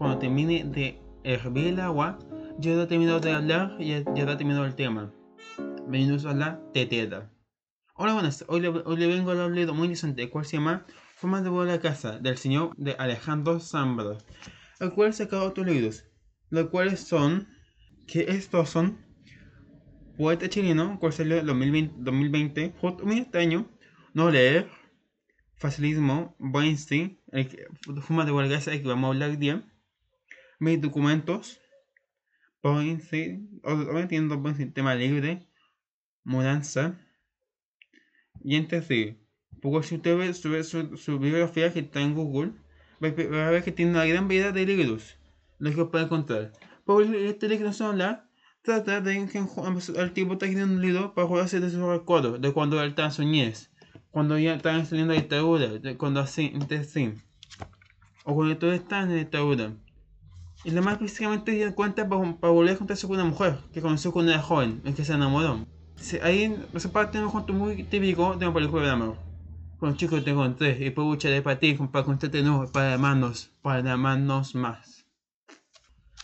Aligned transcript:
cuando 0.00 0.18
termine 0.18 0.64
de 0.64 0.98
hervir 1.24 1.66
el 1.66 1.80
agua, 1.80 2.18
ya 2.58 2.72
he 2.72 2.86
terminado 2.86 3.20
de 3.20 3.32
hablar 3.32 3.76
ya, 3.78 4.02
ya 4.14 4.22
he 4.22 4.36
terminado 4.36 4.64
el 4.64 4.74
tema. 4.74 5.12
Bienvenidos 5.88 6.24
a 6.24 6.32
la 6.32 6.58
tetera. 6.72 7.30
Hola, 7.96 8.14
buenas. 8.14 8.42
Hoy 8.48 8.62
le, 8.62 8.68
hoy 8.68 8.96
le 8.96 9.06
vengo 9.08 9.28
a 9.28 9.34
hablar 9.34 9.50
de 9.50 9.72
muy 9.72 9.88
interesante, 9.88 10.22
el 10.22 10.30
cual 10.30 10.46
se 10.46 10.56
llama 10.56 10.86
Formas 11.16 11.44
de 11.44 11.50
volver 11.50 11.74
a 11.74 11.80
casa, 11.80 12.18
del 12.18 12.38
señor 12.38 12.74
de 12.78 12.92
Alejandro 12.98 13.60
Zambra, 13.60 14.16
el 14.80 14.90
cual 14.94 15.12
saca 15.12 15.42
otros 15.42 15.66
libros, 15.66 16.06
los 16.48 16.70
cuales 16.70 17.00
son, 17.00 17.46
que 18.06 18.22
estos 18.22 18.70
son 18.70 19.04
Poeta 20.16 20.48
chileno, 20.48 20.98
cual 20.98 21.12
salió 21.12 21.36
en 21.36 21.46
2020, 21.46 21.94
2020 21.98 22.74
justo 22.80 23.04
muy 23.04 23.18
extraño, 23.18 23.70
no 24.14 24.30
leer, 24.30 24.70
facilismo, 25.56 26.36
Weinstein, 26.38 27.20
el 27.32 27.50
de 27.50 28.30
volver 28.30 28.50
a 28.50 28.54
casa, 28.54 28.72
el 28.72 28.80
que 28.80 28.88
vamos 28.88 29.08
a 29.08 29.12
hablar 29.12 29.28
hoy 29.28 29.36
día, 29.36 29.66
mis 30.60 30.80
documentos, 30.80 31.60
obviamente 32.62 33.48
tienen 34.08 34.28
dos 34.28 34.38
Weinstein, 34.40 34.72
tema 34.72 34.94
libre, 34.94 35.48
mudanza, 36.22 37.00
y 38.44 38.56
entre 38.56 38.82
sí. 38.82 39.16
Porque 39.60 39.88
si 39.88 39.96
usted 39.96 40.16
ve 40.16 40.32
su, 40.32 40.62
su, 40.62 40.96
su 40.96 41.18
bibliografía 41.18 41.72
que 41.72 41.80
está 41.80 42.00
en 42.00 42.14
Google, 42.14 42.52
va 43.02 43.08
a 43.46 43.50
ver 43.50 43.64
que 43.64 43.72
tiene 43.72 43.92
una 43.92 44.04
gran 44.04 44.28
variedad 44.28 44.52
de 44.52 44.66
libros, 44.66 45.18
los 45.58 45.74
que 45.74 45.84
puede 45.86 46.04
encontrar. 46.04 46.52
Por 46.84 47.02
este 47.02 47.48
libro 47.48 47.66
nos 47.66 47.80
habla, 47.80 48.28
trata 48.62 49.00
de 49.00 49.26
que 49.26 49.38
el 49.38 50.12
tipo 50.12 50.34
está 50.34 50.46
escribiendo 50.46 50.74
un 50.74 50.82
libro 50.82 51.14
para 51.14 51.26
acordarse 51.26 51.60
de 51.60 51.70
sus 51.70 51.80
recuerdos, 51.80 52.40
de 52.40 52.52
cuando 52.52 52.82
él 52.82 52.90
estaba 52.90 53.12
en 53.18 53.30
niñez, 53.30 53.70
cuando 54.10 54.38
ya 54.38 54.54
estaban 54.54 54.84
saliendo 54.86 55.14
la 55.14 55.20
dictadura, 55.20 55.68
de 55.68 55.96
cuando 55.96 56.20
así, 56.20 56.52
así, 56.78 57.14
o 58.24 58.34
cuando 58.34 58.58
todo 58.58 58.72
está 58.72 59.00
en 59.02 59.08
la 59.10 59.14
dictadura. 59.14 59.72
Y 60.64 60.70
lo 60.72 60.82
más 60.82 60.98
precisamente 60.98 61.52
se 61.58 61.64
da 61.64 61.74
cuenta 61.74 62.08
para, 62.08 62.22
volver 62.52 62.70
a 62.70 62.72
encontrarse 62.74 63.06
con 63.06 63.16
una 63.16 63.24
mujer 63.24 63.58
que 63.72 63.80
conoció 63.80 64.12
cuando 64.12 64.32
era 64.32 64.42
joven, 64.42 64.82
en 64.84 64.94
que 64.94 65.04
se 65.04 65.14
enamoró. 65.14 65.64
Se- 65.96 66.22
Ahí, 66.22 66.54
esa 66.74 66.92
parte 66.92 67.18
es 67.18 67.24
un 67.24 67.30
cuento 67.30 67.52
muy 67.52 67.82
típico 67.84 68.36
de 68.36 68.46
una 68.46 68.54
película 68.54 68.84
de 68.84 68.90
amor. 68.90 69.16
Con 69.78 69.96
chicos 69.96 70.22
te 70.22 70.30
encontré 70.30 70.76
y 70.84 70.90
por 70.90 71.06
lucharé 71.06 71.40
para 71.40 71.58
ti, 71.58 71.72
para 71.74 72.04
contarte 72.04 72.42
no, 72.42 72.66
para 72.70 72.94
amarnos, 72.94 73.50
para 73.62 73.92
amarnos 73.92 74.54
más. 74.54 75.06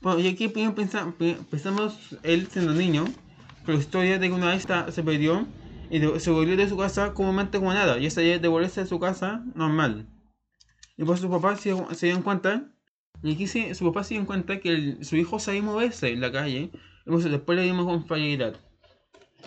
Bueno, 0.00 0.20
y 0.20 0.28
aquí 0.28 0.48
pensamos 0.48 1.94
él 2.22 2.48
siendo 2.50 2.72
niño, 2.72 3.04
con 3.64 3.74
la 3.74 3.80
historia 3.80 4.18
de 4.18 4.28
que 4.28 4.34
una 4.34 4.48
vez 4.48 4.66
se 4.88 5.02
perdió 5.02 5.46
y 5.90 5.98
de- 5.98 6.18
se 6.18 6.30
volvió 6.30 6.56
de 6.56 6.68
su 6.68 6.76
casa 6.78 7.12
comúnmente 7.12 7.58
como 7.58 7.74
nada, 7.74 7.98
y 7.98 8.06
esa 8.06 8.22
idea 8.22 8.32
de 8.34 8.40
devolverse 8.40 8.80
a 8.80 8.86
su 8.86 8.98
casa 8.98 9.44
normal. 9.54 10.06
Y 10.96 11.04
por 11.04 11.18
su 11.18 11.28
papá 11.30 11.54
se, 11.56 11.74
se 11.94 12.06
dieron 12.06 12.22
cuenta, 12.22 12.64
y 13.22 13.34
aquí 13.34 13.46
se- 13.46 13.74
su 13.74 13.84
papá 13.86 14.04
se 14.04 14.14
dio 14.14 14.26
cuenta 14.26 14.60
que 14.60 14.70
el- 14.70 15.04
su 15.04 15.16
hijo 15.16 15.38
sabía 15.38 15.62
moverse 15.62 16.10
en 16.10 16.20
la 16.20 16.32
calle, 16.32 16.70
pues 17.04 17.24
después 17.24 17.58
le 17.58 17.64
dimos 17.64 17.86
con 17.86 18.06
facilidad. 18.06 18.56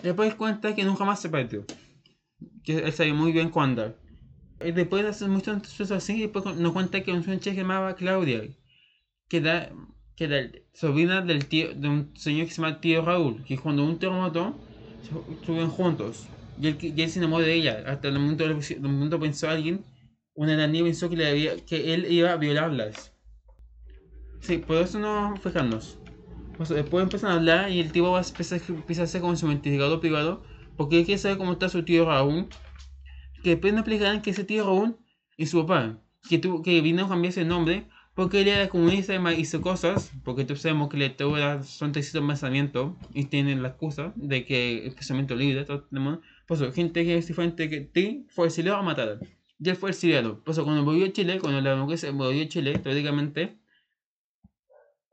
Después 0.02 0.34
cuenta 0.34 0.74
que 0.74 0.84
nunca 0.84 1.04
más 1.04 1.20
se 1.20 1.28
perdió, 1.28 1.64
que 2.64 2.78
él 2.78 2.92
sabía 2.92 3.14
muy 3.14 3.32
bien 3.32 3.50
cuándo. 3.50 3.96
Y 4.64 4.72
después 4.72 5.02
de 5.02 5.10
hacer 5.10 5.28
muchas 5.28 5.62
cosas 5.62 5.92
así, 5.92 6.20
después 6.20 6.44
nos 6.56 6.72
cuenta 6.72 7.02
que 7.02 7.12
chica 7.20 7.36
que 7.38 7.50
se 7.50 7.54
llamaba 7.54 7.94
Claudia, 7.96 8.42
que 9.28 9.38
era, 9.38 9.70
que 10.16 10.24
era 10.24 10.50
sobrina 10.72 11.20
del 11.20 11.46
tío, 11.46 11.74
de 11.74 11.88
un 11.88 12.16
señor 12.16 12.46
que 12.46 12.52
se 12.52 12.62
llama 12.62 12.80
tío 12.80 13.02
Raúl, 13.02 13.44
que 13.44 13.58
cuando 13.58 13.84
un 13.84 13.98
terremoto, 13.98 14.58
estuvieron 15.30 15.70
juntos. 15.70 16.26
Y 16.58 16.68
él, 16.68 16.78
y 16.80 17.02
él 17.02 17.10
se 17.10 17.18
enamoró 17.18 17.44
de 17.44 17.54
ella. 17.54 17.84
Hasta 17.86 18.08
el 18.08 18.18
momento, 18.18 18.44
el 18.44 18.80
momento 18.80 19.20
pensó 19.20 19.50
alguien, 19.50 19.84
una 20.34 20.66
niñas 20.66 20.84
pensó 20.84 21.10
que, 21.10 21.16
le 21.16 21.28
había, 21.28 21.56
que 21.66 21.92
él 21.94 22.06
iba 22.10 22.32
a 22.32 22.36
violarlas. 22.36 23.15
Sí, 24.46 24.58
por 24.58 24.76
eso 24.76 25.00
no 25.00 25.34
fijarnos. 25.42 25.98
Pues 26.56 26.68
después 26.68 27.02
empiezan 27.02 27.32
a 27.32 27.34
hablar 27.34 27.68
y 27.68 27.80
el 27.80 27.90
tipo 27.90 28.12
va 28.12 28.20
a 28.20 28.22
empezar, 28.22 28.60
empieza 28.68 29.02
a 29.02 29.04
hacer 29.06 29.20
como 29.20 29.34
su 29.34 29.46
investigador 29.46 29.98
privado, 29.98 30.44
porque 30.76 31.00
él 31.00 31.04
quiere 31.04 31.18
saber 31.18 31.36
cómo 31.36 31.50
está 31.50 31.68
su 31.68 31.82
tío 31.82 32.04
Raúl. 32.04 32.46
Que 33.42 33.50
después 33.50 33.72
nos 33.72 33.80
explicarán 33.80 34.22
que 34.22 34.30
ese 34.30 34.44
tío 34.44 34.64
Raúl 34.64 34.98
y 35.36 35.46
su 35.46 35.66
papá, 35.66 35.98
que, 36.28 36.38
tuvo, 36.38 36.62
que 36.62 36.80
vino 36.80 37.06
a 37.06 37.08
cambiarse 37.08 37.40
el 37.40 37.48
nombre, 37.48 37.88
porque 38.14 38.42
él 38.42 38.46
era 38.46 38.68
comunista 38.68 39.16
y 39.16 39.40
hizo 39.40 39.60
cosas, 39.62 40.12
porque 40.22 40.44
todos 40.44 40.60
sabemos 40.60 40.90
que 40.90 40.96
la 40.96 41.06
dictadura 41.06 41.64
son 41.64 41.90
textos 41.90 42.22
de 42.22 42.28
pensamiento 42.28 42.96
y 43.12 43.24
tienen 43.24 43.64
la 43.64 43.70
excusa 43.70 44.12
de 44.14 44.46
que 44.46 44.86
el 44.86 44.94
pensamiento 44.94 45.34
libre, 45.34 45.64
todo 45.64 45.88
por 46.46 46.56
eso, 46.56 46.72
gente 46.72 47.04
que 47.04 47.16
es 47.16 47.26
diferente 47.26 47.68
que 47.68 47.80
ti 47.80 48.28
fue 48.30 48.46
exiliado 48.46 48.78
a 48.78 48.82
matar. 48.82 49.18
Y 49.58 49.70
él 49.70 49.74
fue 49.74 49.90
exiliado. 49.90 50.44
Por 50.44 50.54
cuando 50.62 50.84
volvió 50.84 51.04
a 51.04 51.12
Chile, 51.12 51.40
cuando 51.40 51.60
la 51.60 51.70
democracia 51.70 52.12
volvió 52.12 52.44
a 52.44 52.48
Chile, 52.48 52.78
teóricamente, 52.78 53.58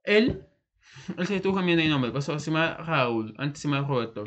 él, 0.04 0.46
él 1.18 1.28
se 1.28 1.36
estuvo 1.36 1.56
cambiando 1.56 1.84
de 1.84 1.90
nombre, 1.90 2.12
eso 2.18 2.38
se 2.40 2.52
llama 2.52 2.76
Raúl, 2.76 3.34
antes 3.38 3.62
se 3.62 3.68
llamaba 3.68 3.88
Roberto. 3.88 4.24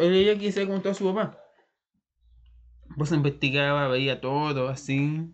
Él 0.00 0.14
ella 0.14 0.38
quise 0.38 0.66
como 0.66 0.80
todo 0.80 0.94
su 0.94 1.12
papá. 1.12 1.38
Pues 2.96 3.12
investigaba, 3.12 3.88
veía 3.88 4.20
todo 4.20 4.68
así. 4.68 5.30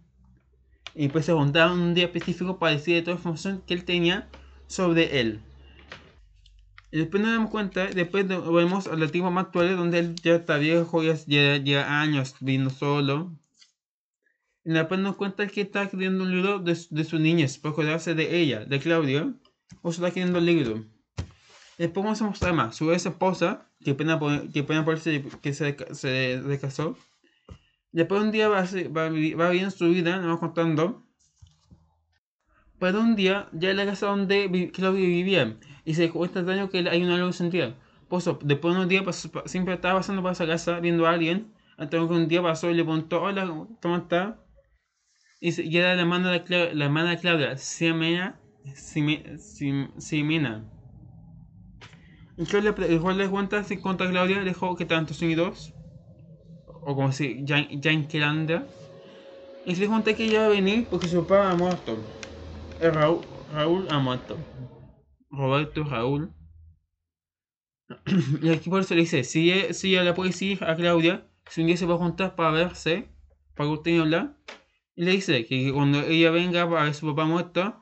Y 0.95 1.09
pues 1.09 1.25
se 1.27 1.33
juntaban 1.33 1.81
un 1.81 1.95
día 1.95 2.05
específico 2.05 2.59
para 2.59 2.73
decir 2.73 3.03
toda 3.03 3.15
la 3.15 3.19
información 3.19 3.63
que 3.67 3.75
él 3.75 3.85
tenía 3.85 4.29
sobre 4.67 5.21
él. 5.21 5.41
Y 6.93 6.99
después 6.99 7.23
nos 7.23 7.33
damos 7.33 7.51
cuenta, 7.51 7.87
después 7.87 8.29
de- 8.29 8.39
vemos 8.39 8.87
a 8.87 8.95
la 8.97 9.09
tipo 9.09 9.29
más 9.31 9.47
actual 9.47 9.77
donde 9.77 9.99
él 9.99 10.15
ya 10.17 10.37
está 10.37 10.59
viejo, 10.59 11.03
ya 11.03 11.57
lleva 11.57 12.01
años 12.01 12.37
viviendo 12.41 12.71
solo. 12.71 13.33
Y 14.65 14.73
después 14.73 14.99
nos 15.01 15.17
cuenta 15.17 15.47
que 15.47 15.61
está 15.61 15.83
escribiendo 15.83 16.25
un 16.25 16.31
libro 16.31 16.59
de, 16.59 16.79
de 16.91 17.05
su 17.05 17.19
niñez, 17.19 17.59
por 17.59 17.73
acordarse 17.73 18.15
de 18.15 18.41
ella, 18.41 18.65
de 18.65 18.79
Claudia. 18.81 19.35
O 19.83 19.91
se 19.93 19.97
está 19.97 20.09
escribiendo 20.09 20.39
el 20.39 20.47
libro. 20.47 20.85
Después 21.77 22.05
vamos 22.05 22.23
a 22.23 22.27
mostrar 22.27 22.55
más. 22.55 22.77
Su 22.77 22.93
ex 22.93 23.05
esposa, 23.07 23.69
que 23.85 23.95
pena 23.95 24.19
por, 24.19 24.51
que 24.51 24.63
pena 24.63 24.85
por 24.85 24.99
que 25.01 25.53
se, 25.53 25.77
se, 25.93 26.43
se 26.43 26.59
casó. 26.61 26.97
Después 27.93 28.23
un 28.23 28.31
día 28.31 28.49
va, 28.49 28.63
va, 28.63 29.09
va 29.09 29.49
viviendo 29.51 29.71
su 29.71 29.89
vida, 29.89 30.19
nos 30.19 30.37
va 30.37 30.41
contando. 30.41 31.07
Pero 32.79 33.01
un 33.01 33.17
día, 33.17 33.49
ya 33.53 33.71
en 33.71 33.77
la 33.77 33.87
casa 33.87 34.07
donde 34.07 34.71
Claudia 34.75 35.07
vivía, 35.07 35.59
y 35.85 35.95
se 35.95 36.11
cuenta 36.11 36.41
extraño 36.41 36.71
que 36.71 36.79
hay 36.89 37.03
una 37.03 37.19
luz 37.19 37.37
sentida. 37.37 37.77
Por 38.09 38.19
eso, 38.21 38.39
después 38.43 38.75
de 38.75 38.81
unos 38.81 38.89
días, 38.89 39.05
pas- 39.05 39.31
pa- 39.31 39.47
siempre 39.47 39.75
estaba 39.75 40.01
pasando 40.01 40.23
por 40.23 40.33
esa 40.33 40.47
casa 40.47 40.81
viendo 40.81 41.07
a 41.07 41.13
alguien. 41.13 41.53
Hasta 41.77 41.97
que 41.99 42.03
un 42.03 42.29
día 42.29 42.43
pasó 42.43 42.71
y 42.71 42.75
le 42.75 42.85
preguntó: 42.85 43.23
Hola, 43.23 43.47
¿cómo 43.81 43.97
está? 43.97 44.39
Y, 45.41 45.77
era 45.77 45.95
la 45.95 46.03
hermana 46.03 46.31
de, 46.31 46.75
la 46.75 46.85
hermana 46.87 47.11
de 47.11 47.19
Claudia, 47.19 47.57
Xim- 47.57 48.35
Ximena. 49.99 50.65
Y 52.37 52.45
yo 52.45 52.61
le, 52.61 53.29
cuenta 53.31 53.63
si 53.63 53.77
contra 53.79 54.09
Claudia, 54.11 54.43
dijo 54.43 54.75
que 54.77 54.85
Estados 54.85 55.21
Unidos 55.23 55.73
o 56.67 56.95
como 56.95 57.13
si 57.13 57.45
Jan- 57.47 57.69
Yankeelandia. 57.81 58.67
Y 59.65 59.75
se 59.75 59.83
le 59.83 59.89
cuenta 59.89 60.15
que 60.15 60.25
ella 60.25 60.41
va 60.41 60.47
a 60.47 60.51
venir 60.51 60.89
porque 60.91 61.09
su 61.09 61.27
papá 61.27 61.51
ha 61.51 61.55
muerto. 61.55 61.97
Eh, 62.81 62.91
Raúl, 62.91 63.21
Raúl 63.51 63.87
ha 63.91 63.99
muerto. 63.99 64.37
Roberto 65.31 65.85
Raúl. 65.85 66.31
y 68.43 68.51
aquí 68.51 68.71
por 68.71 68.81
eso 68.81 68.95
le 68.95 69.03
dice, 69.03 69.25
si 69.25 69.51
ella, 69.53 69.75
si 69.75 69.93
ella 69.93 70.05
le 70.05 70.15
puede 70.15 70.31
decir 70.31 70.63
a 70.65 70.75
Claudia, 70.75 71.27
si 71.49 71.61
un 71.61 71.67
día 71.69 71.77
se 71.77 71.87
va 71.87 71.95
a 71.95 71.99
juntar 71.99 72.35
para 72.35 72.51
verse, 72.51 73.09
para 73.55 73.69
que 73.69 73.75
usted 73.75 74.01
hablar, 74.01 74.37
le 74.97 75.11
dice 75.13 75.47
que 75.47 75.73
cuando 75.73 76.01
ella 76.01 76.31
venga 76.31 76.69
para 76.69 76.83
ver 76.83 76.91
a 76.91 76.95
su 76.95 77.07
papá 77.07 77.25
muerto, 77.25 77.81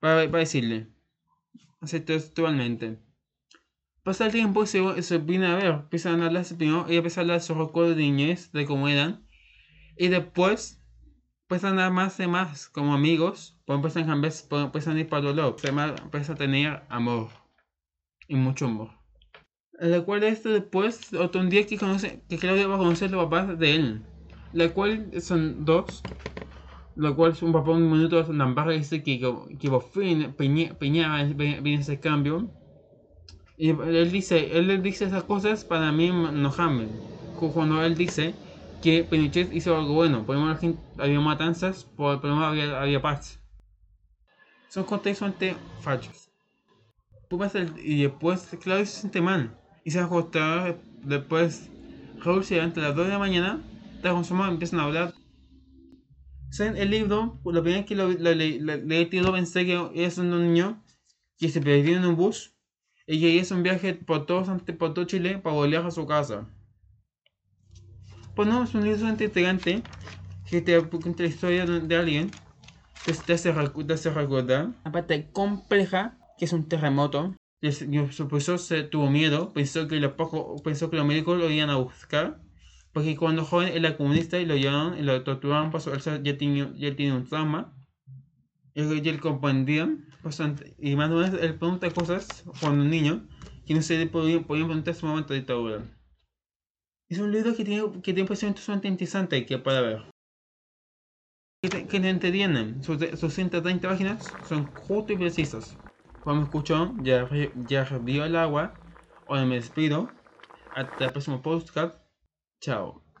para, 0.00 0.30
para 0.30 0.38
decirle. 0.38 0.88
Así 1.80 2.00
textualmente. 2.00 2.98
Pasa 4.02 4.26
el 4.26 4.32
tiempo 4.32 4.62
y 4.62 4.66
se, 4.66 5.02
se 5.02 5.18
viene 5.18 5.46
a 5.46 5.56
ver, 5.56 5.66
empiezan 5.66 6.22
a 6.22 6.26
hablar 6.26 6.44
primero, 6.56 6.86
ella 6.86 6.98
empieza 6.98 7.20
a 7.20 7.22
hablar 7.22 7.40
de 7.40 7.46
sus 7.46 7.56
recuerdos 7.56 7.96
de 7.96 8.02
niñez, 8.02 8.52
de 8.52 8.64
cómo 8.64 8.88
eran, 8.88 9.26
y 9.96 10.08
después 10.08 10.80
empiezan 11.42 11.78
a 11.78 11.86
amarse 11.86 12.28
más 12.28 12.68
como 12.68 12.94
amigos, 12.94 13.58
pues 13.64 13.76
empiezan 13.76 14.04
a 14.04 14.06
cambiar, 14.06 14.32
pues 14.48 14.64
empiezan 14.64 14.96
a 14.96 15.00
ir 15.00 15.08
para 15.08 15.22
dolor, 15.22 15.56
empieza 15.64 16.32
a 16.32 16.36
tener 16.36 16.84
amor, 16.88 17.30
y 18.28 18.36
mucho 18.36 18.66
amor. 18.66 18.90
Cual 20.04 20.22
esto 20.22 20.50
después, 20.50 21.12
otro 21.12 21.44
día 21.44 21.66
que 21.66 21.76
conoce, 21.76 22.22
que 22.28 22.38
Claudia 22.38 22.66
va 22.66 22.76
a 22.76 22.78
conocer 22.78 23.08
a 23.08 23.12
los 23.12 23.24
papás 23.24 23.58
de 23.58 23.74
él, 23.74 24.02
la 24.52 24.72
cual 24.72 25.10
son 25.20 25.64
dos, 25.64 26.02
la 26.96 27.12
cual 27.12 27.34
un 27.42 27.52
papá 27.52 27.70
un 27.72 27.90
minuto 27.90 28.24
Nambarra 28.32 28.72
dice 28.72 29.02
que, 29.02 29.20
que 29.58 29.68
por 29.68 29.82
fin 29.82 30.32
Peña, 30.36 30.74
Peña 30.78 31.22
viene 31.34 31.74
ese 31.80 32.00
cambio. 32.00 32.48
Y 33.58 33.70
él 33.70 34.10
dice, 34.10 34.58
él 34.58 34.82
dice 34.82 35.04
esas 35.04 35.24
cosas 35.24 35.64
para 35.64 35.92
mí 35.92 36.06
enojarme. 36.08 36.88
Cuando 37.38 37.82
él 37.82 37.94
dice 37.96 38.34
que 38.82 39.04
Pinochet 39.04 39.52
hizo 39.52 39.76
algo 39.76 39.94
bueno, 39.94 40.24
por 40.24 40.36
lo 40.36 40.46
la 40.48 40.56
gente- 40.56 40.80
había 40.98 41.20
matanzas, 41.20 41.84
por 41.84 42.20
por 42.20 42.30
lo 42.30 42.36
había, 42.36 42.80
había 42.80 43.00
paz. 43.00 43.40
Son 44.68 44.84
contextos 44.84 45.28
el- 47.54 47.78
y 47.78 48.02
después 48.02 48.56
Claudio 48.62 48.86
se 48.86 49.00
siente 49.00 49.20
mal. 49.20 49.50
Y 49.84 49.90
se 49.90 49.98
va 49.98 50.04
a 50.04 50.06
acostar. 50.06 50.78
Después 51.02 51.70
Raúl 52.22 52.44
se 52.44 52.56
levanta 52.56 52.80
a 52.80 52.84
las 52.84 52.96
2 52.96 53.06
de 53.06 53.12
la 53.12 53.18
mañana. 53.18 53.60
Está 53.96 54.12
con 54.12 54.24
su 54.24 54.34
mamá, 54.34 54.50
empiezan 54.50 54.80
a 54.80 54.84
hablar. 54.84 55.14
El 56.60 56.90
libro, 56.90 57.40
la 57.44 57.60
primera 57.62 57.80
vez 57.80 57.86
que 57.86 57.94
lo, 57.94 58.08
lo 58.08 58.16
lo- 58.18 58.34
leí 58.34 58.58
el 59.02 59.10
título 59.10 59.32
pensé 59.32 59.66
que 59.66 59.90
es 59.94 60.18
un 60.18 60.30
niño 60.30 60.82
que 61.38 61.48
se 61.48 61.60
perdió 61.60 61.96
en 61.96 62.04
un 62.04 62.16
bus 62.16 62.54
y 63.06 63.20
que 63.20 63.28
hizo 63.30 63.54
un 63.54 63.62
viaje 63.62 63.94
por 63.94 64.26
todo, 64.26 64.44
por 64.78 64.94
todo 64.94 65.04
Chile 65.04 65.38
para 65.38 65.54
volver 65.54 65.84
a 65.84 65.90
su 65.90 66.06
casa. 66.06 66.46
Pues 68.34 68.48
no, 68.48 68.64
es 68.64 68.74
un 68.74 68.84
libro 68.84 69.08
intrigante 69.08 69.82
que 70.48 70.60
te 70.60 70.80
cuenta 70.82 71.22
la 71.22 71.28
historia 71.28 71.66
de, 71.66 71.96
alguien 71.96 72.30
que 73.04 73.12
te 73.12 73.32
hace, 73.32 73.52
te 73.52 73.92
hace 73.92 74.10
recordar. 74.10 74.68
Aparte 74.84 75.30
compleja, 75.32 76.18
que 76.38 76.44
es 76.44 76.52
un 76.52 76.68
terremoto. 76.68 77.34
Su 78.10 78.28
profesor 78.28 78.58
se 78.58 78.82
tuvo 78.82 79.10
miedo, 79.10 79.52
pensó 79.52 79.88
que, 79.88 79.96
los 79.96 80.12
poco, 80.12 80.62
pensó 80.62 80.90
que 80.90 80.96
los 80.96 81.06
médicos 81.06 81.38
lo 81.38 81.50
iban 81.50 81.70
a 81.70 81.76
buscar. 81.76 82.40
Porque 82.96 83.14
cuando 83.14 83.44
joven 83.44 83.68
era 83.74 83.94
comunista 83.94 84.40
y 84.40 84.46
lo 84.46 84.56
llevaron 84.56 84.98
y 84.98 85.02
lo 85.02 85.22
torturaban, 85.22 85.70
pasó, 85.70 85.92
él 85.92 86.00
ya 86.00 86.38
tenía, 86.38 86.72
ya 86.76 86.96
tenía 86.96 87.14
un 87.14 87.26
trauma. 87.26 87.76
Y 88.72 88.80
él, 88.80 89.20
comprendía. 89.20 89.94
bastante, 90.24 90.74
y 90.78 90.96
más 90.96 91.10
o 91.10 91.16
menos 91.16 91.38
él 91.38 91.58
pregunta 91.58 91.90
cosas 91.90 92.42
cuando 92.58 92.84
un 92.84 92.88
niño 92.88 93.28
que 93.66 93.74
no 93.74 93.82
se 93.82 93.98
le 93.98 94.06
podía, 94.06 94.40
podía 94.40 94.64
preguntar 94.64 94.94
en 94.94 95.00
su 95.00 95.04
momento 95.04 95.34
de 95.34 95.40
dictadura. 95.40 95.82
Es 97.10 97.18
un 97.18 97.32
libro 97.32 97.54
que 97.54 97.66
tiene, 97.66 98.00
que 98.00 98.14
tiene 98.14 98.34
sumamente 98.34 98.88
interesante 98.88 99.44
que 99.44 99.58
para 99.58 99.82
ver. 99.82 100.02
Que 101.60 101.68
te, 101.68 102.08
entretienen. 102.08 102.82
Sus, 102.82 102.96
sus 103.20 103.34
130 103.34 103.86
páginas 103.86 104.32
son 104.48 104.64
justas 104.68 105.16
y 105.16 105.18
precisas. 105.18 105.76
Como 106.24 106.44
escuchó, 106.44 106.94
ya, 107.02 107.28
ya 107.68 107.86
el 108.24 108.36
agua. 108.36 108.72
Ahora 109.28 109.44
me 109.44 109.56
despido. 109.56 110.08
Hasta 110.74 111.04
el 111.04 111.12
próximo 111.12 111.42
podcast. 111.42 112.05
Chao. 112.60 113.05